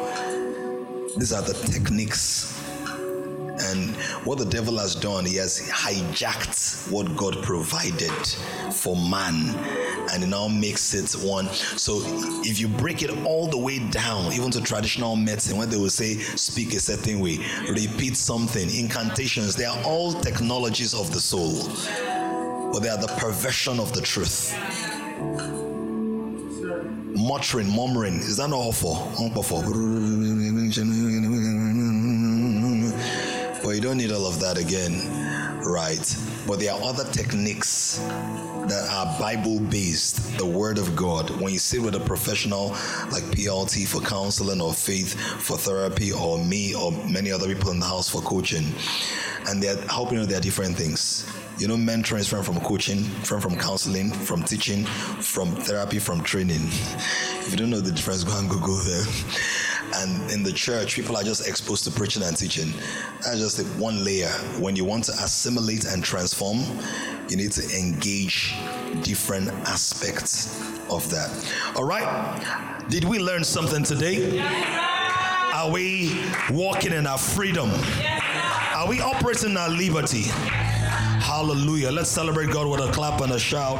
[1.16, 2.55] These are the techniques
[3.60, 3.96] and
[4.26, 8.12] what the devil has done, he has hijacked what God provided
[8.72, 9.56] for man
[10.12, 11.48] and it now makes it one.
[11.50, 12.02] So
[12.44, 15.90] if you break it all the way down, even to traditional medicine, when they will
[15.90, 17.40] say speak a certain way,
[17.70, 21.64] repeat something, incantations, they are all technologies of the soul,
[22.72, 24.54] but they are the perversion of the truth.
[27.18, 28.96] Muttering, murmuring, is that not awful?
[33.66, 34.94] But you don't need all of that again,
[35.64, 36.16] right?
[36.46, 41.32] But there are other techniques that are Bible based, the Word of God.
[41.42, 42.68] When you sit with a professional
[43.12, 47.80] like PLT for counseling or faith for therapy or me or many other people in
[47.80, 48.72] the house for coaching,
[49.48, 51.26] and they're helping you, there are different things.
[51.58, 56.22] You know, mentoring is different from coaching, different from counseling, from teaching, from therapy, from
[56.22, 56.62] training.
[57.42, 59.06] If you don't know the difference, go and Google there.
[59.98, 62.74] And in the church, people are just exposed to preaching and teaching.
[63.24, 64.30] That's just one layer.
[64.60, 66.60] When you want to assimilate and transform,
[67.30, 68.54] you need to engage
[69.02, 71.32] different aspects of that.
[71.76, 72.86] All right?
[72.90, 74.40] Did we learn something today?
[75.54, 76.22] Are we
[76.52, 77.72] walking in our freedom?
[78.76, 80.24] Are we operating our liberty?
[80.24, 81.92] Hallelujah.
[81.92, 83.80] Let's celebrate God with a clap and a shout.